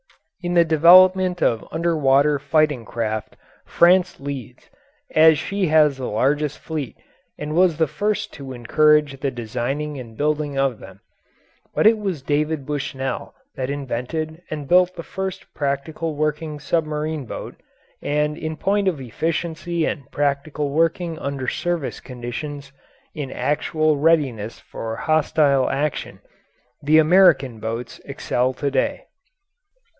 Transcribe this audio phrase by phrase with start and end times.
[0.41, 4.71] In the development of under water fighting craft France leads,
[5.13, 6.97] as she has the largest fleet
[7.37, 11.01] and was the first to encourage the designing and building of them.
[11.75, 17.61] But it was David Bushnell that invented and built the first practical working submarine boat,
[18.01, 22.71] and in point of efficiency and practical working under service conditions
[23.13, 26.19] in actual readiness for hostile action
[26.81, 29.05] the American boats excel to day.